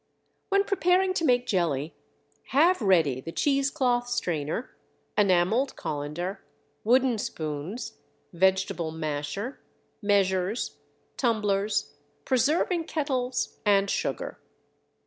[0.49, 1.93] When preparing to make jelly
[2.47, 4.75] have ready the cheese cloth strainer,
[5.15, 6.43] enameled colander,
[6.83, 7.99] wooden spoons,
[8.33, 9.59] vegetable masher,
[10.01, 10.79] measures,
[11.17, 11.93] tumblers,
[12.25, 14.39] preserving kettles, and sugar.